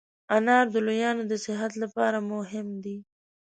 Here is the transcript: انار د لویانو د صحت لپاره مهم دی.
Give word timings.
انار 0.35 0.65
د 0.73 0.75
لویانو 0.87 1.23
د 1.31 1.33
صحت 1.45 1.71
لپاره 1.83 2.17
مهم 2.31 2.67
دی. 2.83 2.97